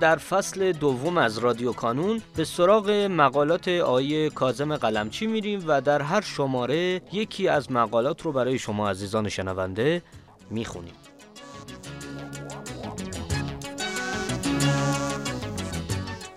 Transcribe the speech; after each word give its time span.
در 0.00 0.16
فصل 0.16 0.72
دوم 0.72 1.18
از 1.18 1.38
رادیو 1.38 1.72
کانون 1.72 2.22
به 2.36 2.44
سراغ 2.44 2.90
مقالات 2.90 3.68
آیه 3.68 4.30
کازم 4.30 4.76
قلمچی 4.76 5.26
میریم 5.26 5.64
و 5.66 5.80
در 5.80 6.02
هر 6.02 6.20
شماره 6.20 7.00
یکی 7.12 7.48
از 7.48 7.72
مقالات 7.72 8.22
رو 8.22 8.32
برای 8.32 8.58
شما 8.58 8.90
عزیزان 8.90 9.28
شنونده 9.28 10.02
می‌خونیم 10.50 10.94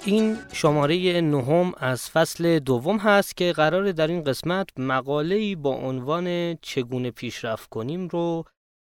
این 0.05 0.37
شماره 0.53 1.21
نهم 1.21 1.73
از 1.77 2.09
فصل 2.09 2.59
دوم 2.59 2.97
هست 2.97 3.37
که 3.37 3.51
قرار 3.51 3.91
در 3.91 4.07
این 4.07 4.23
قسمت 4.23 4.69
مقاله 4.77 5.55
با 5.55 5.75
عنوان 5.75 6.55
چگونه 6.55 7.11
پیشرفت 7.11 7.69
کنیم 7.69 8.07
رو 8.07 8.43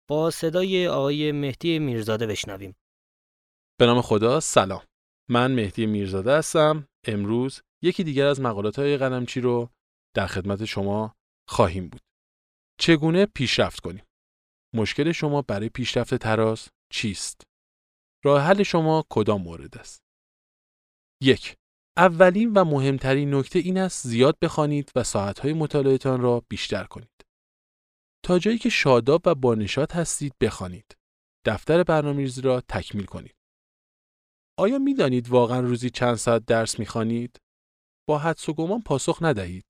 با 0.08 0.30
صدای 0.30 0.89
آقای 0.89 1.33
مهدی 1.33 1.78
میرزاده 1.78 2.27
بشنویم. 2.27 2.75
به 3.81 3.86
نام 3.86 4.03
خدا 4.03 4.41
سلام. 4.41 4.83
من 5.31 5.55
مهدی 5.55 5.86
میرزاده 5.86 6.36
هستم. 6.36 6.89
امروز 7.06 7.62
یکی 7.83 8.05
دیگر 8.05 8.27
از 8.27 8.41
مقالات 8.41 8.78
های 8.78 8.97
قلمچی 8.97 9.41
رو 9.41 9.70
در 10.17 10.27
خدمت 10.27 10.64
شما 10.64 11.14
خواهیم 11.48 11.89
بود. 11.89 12.01
چگونه 12.81 13.27
پیشرفت 13.27 13.81
کنیم؟ 13.81 14.05
مشکل 14.75 15.12
شما 15.12 15.42
برای 15.42 15.69
پیشرفت 15.69 16.14
تراز 16.14 16.69
چیست؟ 16.92 17.42
راه 18.25 18.42
حل 18.42 18.62
شما 18.62 19.05
کدام 19.11 19.42
مورد 19.42 19.78
است؟ 19.78 20.01
یک 21.23 21.56
اولین 21.97 22.53
و 22.53 22.64
مهمترین 22.64 23.34
نکته 23.34 23.58
این 23.58 23.78
است 23.78 24.06
زیاد 24.06 24.39
بخوانید 24.42 24.92
و 24.95 25.05
ساعتهای 25.05 25.53
مطالعهتان 25.53 26.20
را 26.20 26.42
بیشتر 26.48 26.84
کنید. 26.84 27.25
تا 28.25 28.39
جایی 28.39 28.58
که 28.58 28.69
شاداب 28.69 29.23
و 29.25 29.34
بانشاد 29.34 29.92
هستید 29.92 30.34
بخوانید. 30.41 30.97
دفتر 31.47 31.83
برنامه‌ریزی 31.83 32.41
را 32.41 32.61
تکمیل 32.61 33.05
کنید. 33.05 33.39
آیا 34.61 34.78
می 34.78 34.94
دانید 34.94 35.28
واقعا 35.28 35.61
روزی 35.61 35.91
چند 35.91 36.14
ساعت 36.14 36.44
درس 36.47 36.78
می 36.78 36.86
خوانید؟ 36.86 37.41
با 38.08 38.19
حدس 38.19 38.48
و 38.48 38.55
گمان 38.55 38.83
پاسخ 38.83 39.19
ندهید. 39.22 39.64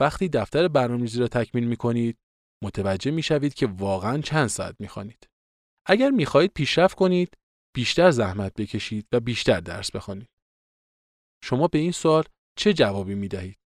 وقتی 0.00 0.28
دفتر 0.28 0.68
برنامه‌ریزی 0.68 1.20
را 1.20 1.28
تکمیل 1.28 1.64
می 1.64 1.76
کنید، 1.76 2.18
متوجه 2.64 3.10
می 3.10 3.22
شوید 3.22 3.54
که 3.54 3.66
واقعا 3.66 4.20
چند 4.20 4.46
ساعت 4.46 4.76
می 4.78 4.88
خوانید. 4.88 5.28
اگر 5.86 6.10
می 6.10 6.26
خواهید 6.26 6.52
پیشرفت 6.52 6.96
کنید، 6.96 7.34
بیشتر 7.76 8.10
زحمت 8.10 8.54
بکشید 8.54 9.06
و 9.12 9.20
بیشتر 9.20 9.60
درس 9.60 9.90
بخوانید. 9.90 10.28
شما 11.44 11.68
به 11.68 11.78
این 11.78 11.92
سوال 11.92 12.24
چه 12.58 12.72
جوابی 12.72 13.14
می 13.14 13.28
دهید؟ 13.28 13.58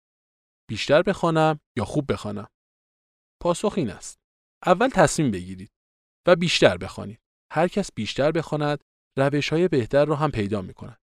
بیشتر 0.70 1.02
بخوانم 1.02 1.60
یا 1.76 1.84
خوب 1.84 2.12
بخوانم؟ 2.12 2.48
پاسخ 3.42 3.74
این 3.76 3.90
است. 3.90 4.18
اول 4.66 4.88
تصمیم 4.88 5.30
بگیرید 5.30 5.72
و 6.26 6.36
بیشتر 6.36 6.76
بخوانید. 6.76 7.20
هر 7.52 7.68
کس 7.68 7.92
بیشتر 7.92 8.32
بخواند 8.32 8.84
روش 9.16 9.48
های 9.48 9.68
بهتر 9.68 10.04
را 10.04 10.16
هم 10.16 10.30
پیدا 10.30 10.62
می 10.62 10.74
کند. 10.74 10.98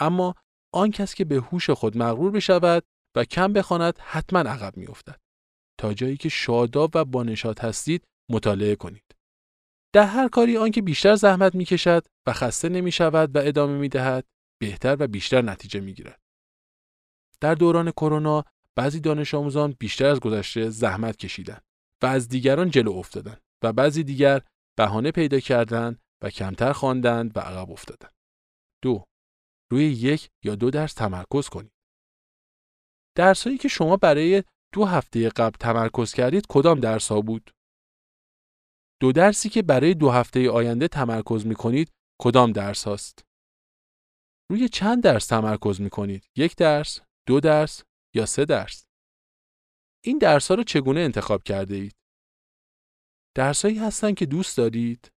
اما 0.00 0.34
آن 0.74 0.90
کس 0.90 1.14
که 1.14 1.24
به 1.24 1.36
هوش 1.36 1.70
خود 1.70 1.98
مغرور 1.98 2.30
بشود 2.30 2.84
و 3.16 3.24
کم 3.24 3.52
بخواند 3.52 3.98
حتما 3.98 4.38
عقب 4.38 4.76
می 4.76 4.86
افتد. 4.86 5.20
تا 5.80 5.94
جایی 5.94 6.16
که 6.16 6.28
شاداب 6.28 6.90
و 6.94 7.04
بانشاد 7.04 7.58
هستید 7.58 8.04
مطالعه 8.30 8.76
کنید. 8.76 9.04
در 9.94 10.06
هر 10.06 10.28
کاری 10.28 10.56
آنکه 10.56 10.82
بیشتر 10.82 11.14
زحمت 11.14 11.54
می 11.54 11.64
کشد 11.64 12.06
و 12.26 12.32
خسته 12.32 12.68
نمی 12.68 12.92
شود 12.92 13.36
و 13.36 13.38
ادامه 13.38 13.78
می 13.78 13.88
دهد 13.88 14.24
بهتر 14.60 14.96
و 15.00 15.06
بیشتر 15.06 15.42
نتیجه 15.42 15.80
می 15.80 15.94
گیرد. 15.94 16.20
در 17.40 17.54
دوران 17.54 17.90
کرونا 17.90 18.44
بعضی 18.76 19.00
دانش 19.00 19.34
آموزان 19.34 19.76
بیشتر 19.78 20.06
از 20.06 20.20
گذشته 20.20 20.70
زحمت 20.70 21.16
کشیدند 21.16 21.62
و 22.02 22.06
از 22.06 22.28
دیگران 22.28 22.70
جلو 22.70 22.92
افتادند 22.92 23.40
و 23.62 23.72
بعضی 23.72 24.04
دیگر 24.04 24.40
بهانه 24.78 25.10
پیدا 25.10 25.40
کردند 25.40 26.00
و 26.22 26.30
کمتر 26.30 26.72
خواندند 26.72 27.36
و 27.36 27.40
عقب 27.40 27.70
افتادند. 27.70 28.12
دو 28.82 29.04
روی 29.72 29.84
یک 29.84 30.30
یا 30.44 30.54
دو 30.54 30.70
درس 30.70 30.94
تمرکز 30.94 31.48
کنید. 31.48 31.72
درسایی 33.16 33.58
که 33.58 33.68
شما 33.68 33.96
برای 33.96 34.44
دو 34.74 34.84
هفته 34.84 35.28
قبل 35.28 35.56
تمرکز 35.60 36.12
کردید 36.12 36.46
کدام 36.48 36.80
درس 36.80 37.08
ها 37.08 37.20
بود؟ 37.20 37.50
دو 39.00 39.12
درسی 39.12 39.48
که 39.48 39.62
برای 39.62 39.94
دو 39.94 40.10
هفته 40.10 40.50
آینده 40.50 40.88
تمرکز 40.88 41.46
می 41.46 41.54
کنید 41.54 41.90
کدام 42.22 42.52
درس 42.52 42.84
هاست؟ 42.84 43.24
روی 44.50 44.68
چند 44.68 45.02
درس 45.02 45.26
تمرکز 45.26 45.80
می 45.80 45.90
کنید؟ 45.90 46.26
یک 46.36 46.56
درس، 46.56 47.00
دو 47.28 47.40
درس 47.40 47.82
یا 48.14 48.26
سه 48.26 48.44
درس؟ 48.44 48.86
این 50.04 50.18
درس 50.18 50.48
ها 50.48 50.54
رو 50.54 50.64
چگونه 50.64 51.00
انتخاب 51.00 51.42
کرده 51.42 51.74
اید؟ 51.74 51.96
درسایی 53.36 53.78
هستند 53.78 54.14
که 54.14 54.26
دوست 54.26 54.56
دارید؟ 54.56 55.13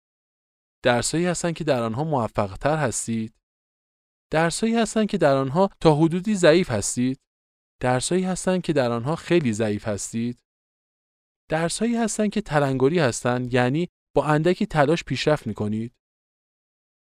درسایی 0.83 1.25
هستند 1.25 1.53
که 1.53 1.63
در 1.63 1.83
آنها 1.83 2.03
موفقتر 2.03 2.77
هستید. 2.77 3.33
درسایی 4.31 4.75
هستند 4.75 5.09
که 5.09 5.17
در 5.17 5.35
آنها 5.35 5.69
تا 5.79 5.95
حدودی 5.95 6.35
ضعیف 6.35 6.71
هستید. 6.71 7.19
درسایی 7.81 8.23
هستند 8.23 8.61
که 8.61 8.73
در 8.73 8.91
آنها 8.91 9.15
خیلی 9.15 9.53
ضعیف 9.53 9.87
هستید. 9.87 10.39
درسایی 11.49 11.95
هستند 11.95 12.31
که 12.31 12.41
تلنگری 12.41 12.99
هستند 12.99 13.53
یعنی 13.53 13.89
با 14.15 14.25
اندکی 14.25 14.65
تلاش 14.65 15.03
پیشرفت 15.03 15.47
می 15.47 15.53
کنید 15.53 15.93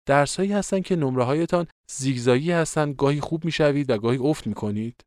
درسایی 0.08 0.54
هستند 0.54 0.84
که 0.84 0.96
نمره 0.96 1.24
هایتان 1.24 1.68
زیگزاگی 1.90 2.52
هستند 2.52 2.96
گاهی 2.96 3.20
خوب 3.20 3.46
می‌شوید 3.46 3.90
و 3.90 3.98
گاهی 3.98 4.18
افت 4.18 4.48
می 4.48 4.54
کنید 4.54 5.02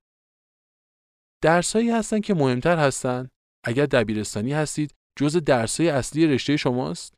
درسایی 1.43 1.91
هستند 1.91 2.25
که 2.25 2.35
مهمتر 2.35 2.79
هستند 2.79 3.31
اگر 3.65 3.87
دبیرستانی 3.87 4.53
هستید 4.53 4.95
جز 5.19 5.37
درسای 5.37 5.89
اصلی 5.89 6.27
رشته 6.27 6.57
شماست. 6.57 7.15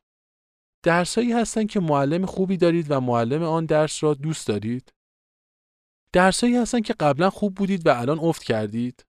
درسایی 0.85 1.31
هستند 1.31 1.69
که 1.69 1.79
معلم 1.79 2.25
خوبی 2.25 2.57
دارید 2.57 2.91
و 2.91 2.99
معلم 2.99 3.43
آن 3.43 3.65
درس 3.65 4.03
را 4.03 4.13
دوست 4.13 4.47
دارید؟ 4.47 4.93
درسایی 6.13 6.57
هستند 6.57 6.85
که 6.85 6.93
قبلا 6.93 7.29
خوب 7.29 7.55
بودید 7.55 7.87
و 7.87 7.89
الان 7.89 8.19
افت 8.19 8.43
کردید؟ 8.43 9.05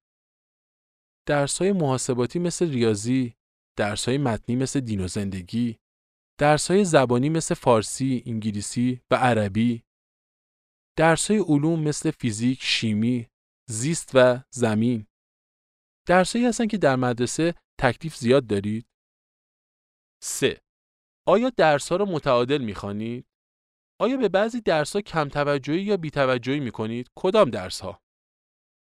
درسای 1.26 1.72
محاسباتی 1.72 2.38
مثل 2.38 2.70
ریاضی، 2.70 3.34
درسای 3.76 4.18
متنی 4.18 4.56
مثل 4.56 4.80
دین 4.80 5.00
و 5.00 5.08
زندگی، 5.08 5.78
درسای 6.38 6.84
زبانی 6.84 7.28
مثل 7.28 7.54
فارسی، 7.54 8.22
انگلیسی 8.26 9.00
و 9.10 9.14
عربی، 9.14 9.84
درسای 10.96 11.38
علوم 11.38 11.80
مثل 11.80 12.10
فیزیک، 12.10 12.62
شیمی، 12.62 13.28
زیست 13.68 14.10
و 14.14 14.42
زمین. 14.50 15.06
درسایی 16.06 16.46
هستند 16.46 16.70
که 16.70 16.78
در 16.78 16.96
مدرسه 16.96 17.54
تکلیف 17.80 18.16
زیاد 18.16 18.46
دارید؟ 18.46 18.86
3. 20.22 20.65
آیا 21.26 21.50
درس 21.50 21.88
ها 21.88 21.96
را 21.96 22.04
متعادل 22.04 22.58
می 22.58 22.74
خوانید؟ 22.74 23.26
آیا 23.98 24.16
به 24.16 24.28
بعضی 24.28 24.60
درس 24.60 24.96
ها 24.96 25.02
کم 25.02 25.28
توجهی 25.28 25.82
یا 25.82 25.96
بی 25.96 26.10
توجهی 26.10 26.60
می 26.60 26.70
کنید؟ 26.70 27.10
کدام 27.14 27.50
درس 27.50 27.80
ها؟ 27.80 28.00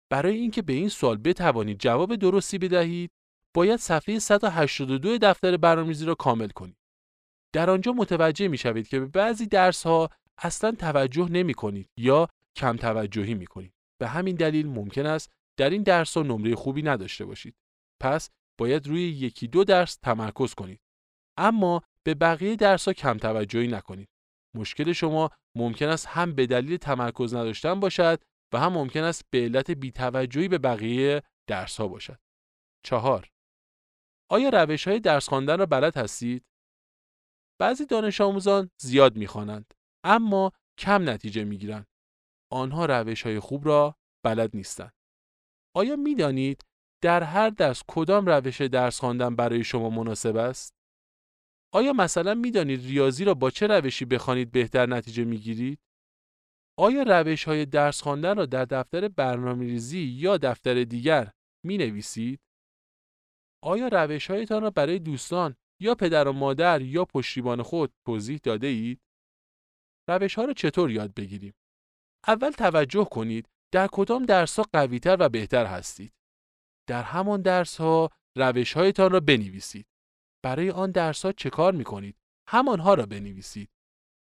برای 0.09 0.35
اینکه 0.35 0.61
به 0.61 0.73
این 0.73 0.89
سوال 0.89 1.17
بتوانید 1.17 1.79
جواب 1.79 2.15
درستی 2.15 2.57
بدهید، 2.57 3.11
باید 3.53 3.79
صفحه 3.79 4.19
182 4.19 5.17
دفتر 5.17 5.57
برنامه‌ریزی 5.57 6.05
را 6.05 6.15
کامل 6.15 6.49
کنید. 6.49 6.77
در 7.53 7.69
آنجا 7.69 7.91
متوجه 7.91 8.47
می 8.47 8.57
شوید 8.57 8.87
که 8.87 8.99
به 8.99 9.05
بعضی 9.05 9.45
درس 9.45 9.83
ها 9.83 10.09
اصلا 10.37 10.71
توجه 10.71 11.29
نمی 11.29 11.53
کنید 11.53 11.89
یا 11.97 12.27
کم 12.55 12.77
توجهی 12.77 13.33
می 13.33 13.47
کنید. 13.47 13.73
به 13.97 14.07
همین 14.07 14.35
دلیل 14.35 14.67
ممکن 14.67 15.05
است 15.05 15.31
در 15.57 15.69
این 15.69 15.83
درس 15.83 16.17
ها 16.17 16.23
نمره 16.23 16.55
خوبی 16.55 16.81
نداشته 16.81 17.25
باشید. 17.25 17.55
پس 17.99 18.29
باید 18.57 18.87
روی 18.87 19.01
یکی 19.01 19.47
دو 19.47 19.63
درس 19.63 19.95
تمرکز 19.95 20.53
کنید. 20.53 20.81
اما 21.37 21.81
به 22.05 22.13
بقیه 22.13 22.55
درس 22.55 22.87
ها 22.87 22.93
کم 22.93 23.17
توجهی 23.17 23.67
نکنید. 23.67 24.09
مشکل 24.55 24.93
شما 24.93 25.29
ممکن 25.55 25.87
است 25.87 26.07
هم 26.07 26.35
به 26.35 26.47
دلیل 26.47 26.77
تمرکز 26.77 27.33
نداشتن 27.33 27.79
باشد 27.79 28.23
و 28.53 28.59
هم 28.59 28.73
ممکن 28.73 29.03
است 29.03 29.25
به 29.29 29.41
علت 29.41 29.71
بیتوجهی 29.71 30.47
به 30.47 30.57
بقیه 30.57 31.23
درس 31.47 31.77
ها 31.77 31.87
باشد. 31.87 32.19
چهار 32.85 33.29
آیا 34.31 34.49
روش 34.49 34.87
های 34.87 34.99
درس 34.99 35.29
خواندن 35.29 35.59
را 35.59 35.65
بلد 35.65 35.97
هستید؟ 35.97 36.45
بعضی 37.59 37.85
دانش 37.85 38.21
آموزان 38.21 38.69
زیاد 38.81 39.15
می‌خوانند 39.15 39.73
اما 40.03 40.51
کم 40.77 41.09
نتیجه 41.09 41.43
می‌گیرند. 41.43 41.87
آنها 42.51 42.85
روش 42.85 43.21
های 43.21 43.39
خوب 43.39 43.65
را 43.65 43.95
بلد 44.25 44.55
نیستند. 44.55 44.93
آیا 45.75 45.95
می‌دانید 45.95 46.65
در 47.03 47.23
هر 47.23 47.49
درس 47.49 47.83
کدام 47.87 48.25
روش 48.25 48.61
درس 48.61 48.99
خواندن 48.99 49.35
برای 49.35 49.63
شما 49.63 49.89
مناسب 49.89 50.35
است؟ 50.35 50.80
آیا 51.73 51.93
مثلا 51.93 52.33
می‌دانید 52.33 52.85
ریاضی 52.85 53.25
را 53.25 53.33
با 53.33 53.49
چه 53.49 53.67
روشی 53.67 54.05
بخوانید 54.05 54.51
بهتر 54.51 54.85
نتیجه 54.85 55.23
می‌گیرید؟ 55.23 55.79
آیا 56.79 57.03
روش 57.03 57.43
های 57.43 57.65
درس 57.65 58.01
خواندن 58.01 58.37
را 58.37 58.45
در 58.45 58.65
دفتر 58.65 59.07
برنامه 59.07 59.65
ریزی 59.65 59.99
یا 59.99 60.37
دفتر 60.37 60.83
دیگر 60.83 61.31
می 61.65 61.77
نویسید؟ 61.77 62.39
آیا 63.63 63.87
روش 63.87 64.31
هایتان 64.31 64.61
را 64.61 64.69
برای 64.69 64.99
دوستان 64.99 65.55
یا 65.81 65.95
پدر 65.95 66.27
و 66.27 66.31
مادر 66.31 66.81
یا 66.81 67.05
پشتیبان 67.05 67.61
خود 67.61 67.93
توضیح 68.05 68.39
داده 68.43 68.67
اید؟ 68.67 69.01
روش 70.09 70.35
ها 70.35 70.45
را 70.45 70.53
چطور 70.53 70.91
یاد 70.91 71.13
بگیریم؟ 71.13 71.53
اول 72.27 72.51
توجه 72.51 73.05
کنید 73.11 73.49
در 73.73 73.87
کدام 73.91 74.25
درس 74.25 74.59
ها 74.59 74.65
قویتر 74.73 75.17
و 75.19 75.29
بهتر 75.29 75.65
هستید. 75.65 76.13
در 76.89 77.03
همان 77.03 77.41
درس 77.41 77.77
ها 77.77 78.09
روش 78.37 78.73
هایتان 78.73 79.11
را 79.11 79.19
بنویسید. 79.19 79.85
برای 80.43 80.71
آن 80.71 80.91
درس 80.91 81.25
ها 81.25 81.31
چه 81.31 81.49
کار 81.49 81.73
می 81.73 81.83
کنید؟ 81.83 82.15
همانها 82.47 82.93
را 82.93 83.05
بنویسید. 83.05 83.69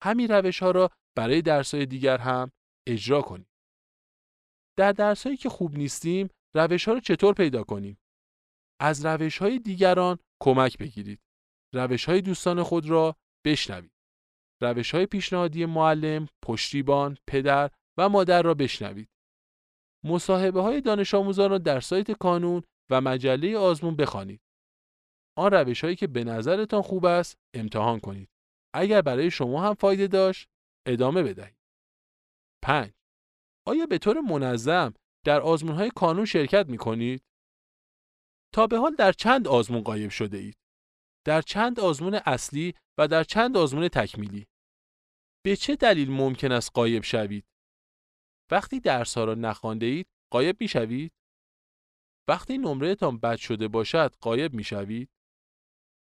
همین 0.04 0.28
روش 0.28 0.64
ها 0.64 0.72
را 0.72 0.90
برای 1.16 1.42
درس 1.42 1.74
های 1.74 1.86
دیگر 1.86 2.18
هم 2.18 2.52
اجرا 2.88 3.22
کنید. 3.22 3.48
در 4.78 4.92
درس 4.92 5.24
هایی 5.24 5.38
که 5.38 5.50
خوب 5.50 5.78
نیستیم 5.78 6.30
روش 6.56 6.88
ها 6.88 6.94
را 6.94 7.00
چطور 7.00 7.34
پیدا 7.34 7.64
کنیم؟ 7.64 7.98
از 8.80 9.06
روش 9.06 9.38
های 9.38 9.60
دیگران 9.60 10.20
کمک 10.42 10.78
بگیرید. 10.78 11.20
روش 11.74 12.06
های 12.06 12.22
دوستان 12.22 12.64
خود 12.64 12.90
را 12.90 13.16
بشنوید. 13.46 13.92
روش 14.62 14.96
های 14.96 15.06
پیشنهادی 15.06 15.66
معلم، 15.66 16.28
پشتیبان، 16.46 17.18
پدر 17.28 17.70
و 17.98 18.10
مادر 18.10 18.42
را 18.42 18.54
بشنوید. 18.54 19.10
مصاحبه 20.04 20.62
های 20.62 20.82
دانش 20.82 21.14
آموزان 21.14 21.50
را 21.50 21.58
در 21.58 21.80
سایت 21.80 22.12
کانون 22.12 22.64
و 22.90 23.02
مجله 23.02 23.58
آزمون 23.58 23.96
بخوانید. 23.96 24.42
آن 25.38 25.52
روش 25.52 25.84
هایی 25.84 25.96
که 25.96 26.08
به 26.08 26.24
نظرتان 26.24 26.82
خوب 26.82 27.06
است 27.06 27.38
امتحان 27.54 28.00
کنید. 28.00 28.30
اگر 28.76 29.02
برای 29.02 29.32
شما 29.32 29.62
هم 29.62 29.74
فایده 29.74 30.08
داشت 30.08 30.50
ادامه 30.88 31.24
بدهید. 31.24 31.58
5. 32.64 32.94
آیا 33.68 33.86
به 33.86 33.98
طور 33.98 34.22
منظم 34.22 34.94
در 35.26 35.42
آزمون 35.42 35.76
های 35.76 35.92
کانون 35.96 36.26
شرکت 36.26 36.70
می 36.70 36.78
کنید؟ 36.78 37.24
تا 38.54 38.68
به 38.68 38.78
حال 38.78 38.96
در 38.96 39.12
چند 39.12 39.48
آزمون 39.48 39.82
قایب 39.82 40.10
شده 40.10 40.38
اید؟ 40.38 40.58
در 41.26 41.42
چند 41.42 41.80
آزمون 41.80 42.20
اصلی 42.26 42.74
و 42.98 43.08
در 43.08 43.24
چند 43.24 43.58
آزمون 43.58 43.88
تکمیلی؟ 43.88 44.48
به 45.46 45.56
چه 45.56 45.76
دلیل 45.76 46.12
ممکن 46.12 46.52
است 46.52 46.72
قایب 46.74 47.04
شوید؟ 47.04 47.46
وقتی 48.52 48.80
درس 48.80 49.18
ها 49.18 49.24
را 49.24 49.34
نخوانده 49.34 49.86
اید 49.86 50.08
قایب 50.32 50.58
می 50.60 50.68
شوید؟ 50.68 51.14
وقتی 52.28 52.58
نمرهتان 52.58 53.18
بد 53.18 53.36
شده 53.36 53.68
باشد 53.68 54.16
قایب 54.22 54.54
می 54.54 54.64
شوید؟ 54.64 55.10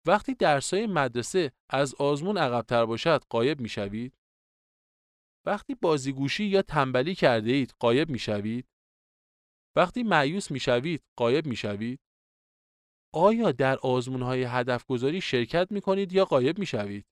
وقتی 0.07 0.33
درس 0.33 0.73
های 0.73 0.87
مدرسه 0.87 1.51
از 1.69 1.95
آزمون 1.95 2.37
عقبتر 2.37 2.85
باشد 2.85 3.23
قایب 3.29 3.59
می 3.59 3.69
شوید؟ 3.69 4.17
وقتی 5.45 5.75
بازیگوشی 5.75 6.45
یا 6.45 6.61
تنبلی 6.61 7.15
کرده 7.15 7.51
اید 7.51 7.73
قایب 7.79 8.09
می 8.09 8.19
شوید؟ 8.19 8.67
وقتی 9.75 10.03
معیوس 10.03 10.51
می 10.51 10.59
شوید 10.59 11.03
قایب 11.17 11.45
می 11.45 11.55
شوید؟ 11.55 11.99
آیا 13.13 13.51
در 13.51 13.77
آزمون 13.77 14.21
های 14.21 14.43
هدف 14.43 14.85
گذاری 14.85 15.21
شرکت 15.21 15.67
می 15.71 15.81
کنید 15.81 16.13
یا 16.13 16.25
قایب 16.25 16.59
می 16.59 16.65
شوید؟ 16.65 17.05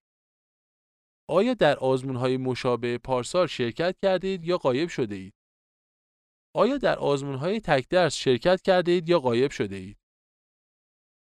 آیا 1.30 1.54
در 1.54 1.78
آزمون 1.80 2.16
های 2.16 2.38
مشابه 2.38 2.98
پارسال 2.98 3.48
شرکت 3.48 3.98
کرده 4.02 4.28
اید 4.28 4.46
یا 4.46 4.58
قایب 4.58 4.90
شده 4.90 5.16
اید؟ 5.16 5.34
آیا 6.56 6.78
در 6.78 7.00
آزمون 7.00 7.36
های 7.36 7.60
تک 7.60 7.88
درس 7.90 8.16
شرکت 8.16 8.62
کرده 8.62 8.92
اید 8.92 9.10
یا 9.10 9.20
قایب 9.20 9.52
شده 9.52 9.76
اید؟ 9.76 9.98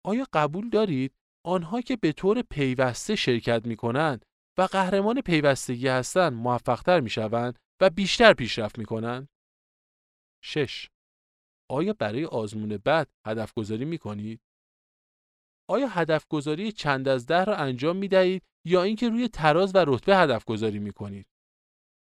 آیا 0.06 0.28
قبول 0.34 0.70
دارید 0.70 1.14
آنها 1.46 1.82
که 1.82 1.96
به 1.96 2.12
طور 2.12 2.42
پیوسته 2.42 3.16
شرکت 3.16 3.66
می 3.66 3.76
کنند 3.76 4.26
و 4.58 4.62
قهرمان 4.62 5.22
پیوستگی 5.22 5.88
هستند 5.88 6.34
موفقتر 6.34 7.00
می 7.00 7.10
شوند 7.10 7.60
و 7.82 7.90
بیشتر 7.90 8.34
پیشرفت 8.34 8.80
می 8.80 8.86
کنند؟ 8.86 9.28
6. 10.44 10.90
آیا 11.72 11.94
برای 11.94 12.26
آزمون 12.26 12.78
بعد 12.78 13.10
هدف 13.28 13.54
گذاری 13.54 13.86
می 13.86 13.98
کنید؟ 13.98 14.42
آیا 15.70 15.88
هدف 15.88 16.28
گذاری 16.28 16.72
چند 16.72 17.08
از 17.08 17.26
ده 17.26 17.44
را 17.44 17.56
انجام 17.56 17.98
می 17.98 18.08
دهید 18.08 18.44
یا 18.68 18.84
اینکه 18.84 19.10
روی 19.10 19.28
تراز 19.28 19.76
و 19.76 19.86
رتبه 19.88 20.18
هدف 20.18 20.46
گذاری 20.46 20.80
می 20.80 20.94
کنید؟ 20.94 21.28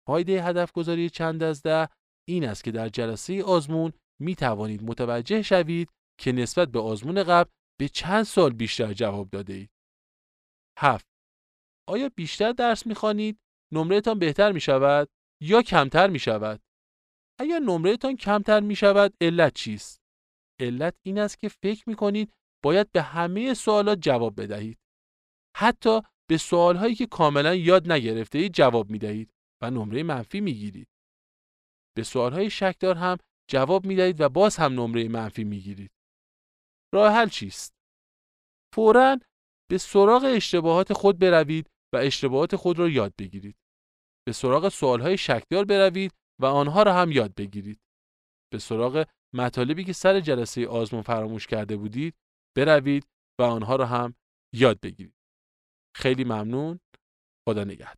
فایده 0.07 0.44
هدف 0.44 0.71
گذاری 0.71 1.09
چند 1.09 1.44
از 1.44 1.63
ده 1.63 1.89
این 2.27 2.45
است 2.45 2.63
که 2.63 2.71
در 2.71 2.89
جلسه 2.89 3.44
آزمون 3.44 3.94
می 4.21 4.35
توانید 4.35 4.83
متوجه 4.83 5.41
شوید 5.41 5.89
که 6.19 6.31
نسبت 6.31 6.67
به 6.67 6.79
آزمون 6.79 7.23
قبل 7.23 7.49
به 7.81 7.88
چند 7.88 8.24
سال 8.24 8.54
بیشتر 8.54 8.94
جواب 8.94 9.30
داده 9.30 9.54
اید. 9.54 9.69
7. 10.80 11.07
آیا 11.88 12.10
بیشتر 12.16 12.51
درس 12.51 12.88
می 12.88 12.95
خوانید؟ 12.95 13.39
نمرهتان 13.72 14.19
بهتر 14.19 14.51
می 14.51 14.62
شود 14.62 15.10
یا 15.42 15.62
کمتر 15.62 16.10
می 16.10 16.19
شود؟ 16.19 16.62
اگر 17.39 17.60
نمرهتان 17.60 18.16
کمتر 18.16 18.60
می 18.60 18.75
شود 18.75 19.13
علت 19.22 19.54
چیست؟ 19.54 20.01
علت 20.60 20.95
این 21.06 21.19
است 21.19 21.39
که 21.39 21.50
فکر 21.50 21.89
می 21.89 21.95
کنید 21.95 22.33
باید 22.63 22.92
به 22.92 23.01
همه 23.01 23.54
سوالات 23.54 24.00
جواب 24.01 24.42
بدهید. 24.42 24.80
حتی 25.57 26.01
به 26.30 26.38
سوالهایی 26.38 26.95
که 26.95 27.06
کاملا 27.06 27.56
یاد 27.56 27.92
نگرفته 27.92 28.39
اید 28.39 28.54
جواب 28.54 28.89
می 28.89 29.00
دهید 29.00 29.33
و 29.62 29.72
نمره 29.72 30.04
منفی 30.04 30.42
می 30.42 30.54
گیرید. 30.54 30.88
به 31.98 32.04
سوالهای 32.04 32.50
شکدار 32.50 32.95
هم 32.95 33.18
جواب 33.50 33.86
می 33.86 33.95
دهید 33.95 34.22
و 34.22 34.30
باز 34.30 34.57
هم 34.57 34.74
نمره 34.74 35.07
منفی 35.07 35.44
می 35.44 35.60
گیرید. 35.60 35.92
راه 36.93 37.13
حل 37.13 37.29
چیست؟ 37.29 37.73
فوراً 38.75 39.17
به 39.71 39.77
سراغ 39.77 40.23
اشتباهات 40.35 40.93
خود 40.93 41.19
بروید 41.19 41.69
و 41.93 41.97
اشتباهات 41.97 42.55
خود 42.55 42.79
را 42.79 42.89
یاد 42.89 43.13
بگیرید. 43.19 43.55
به 44.27 44.33
سراغ 44.33 44.69
سوالهای 44.69 45.17
شکدار 45.17 45.65
بروید 45.65 46.11
و 46.41 46.45
آنها 46.45 46.83
را 46.83 46.93
هم 46.93 47.11
یاد 47.11 47.35
بگیرید. 47.35 47.79
به 48.53 48.59
سراغ 48.59 49.05
مطالبی 49.35 49.83
که 49.83 49.93
سر 49.93 50.19
جلسه 50.19 50.67
آزمون 50.67 51.03
فراموش 51.03 51.47
کرده 51.47 51.77
بودید 51.77 52.15
بروید 52.57 53.07
و 53.39 53.44
آنها 53.44 53.75
را 53.75 53.85
هم 53.85 54.15
یاد 54.55 54.79
بگیرید. 54.79 55.15
خیلی 55.95 56.23
ممنون. 56.23 56.79
خدا 57.49 57.63
نگهد. 57.63 57.97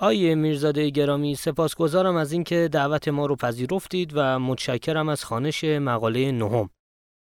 آیه 0.00 0.34
میرزاده 0.34 0.90
گرامی 0.90 1.34
سپاسگزارم 1.34 2.16
از 2.16 2.32
اینکه 2.32 2.68
دعوت 2.72 3.08
ما 3.08 3.26
رو 3.26 3.36
پذیرفتید 3.36 4.12
و 4.14 4.38
متشکرم 4.38 5.08
از 5.08 5.24
خانش 5.24 5.64
مقاله 5.64 6.32
نهم. 6.32 6.70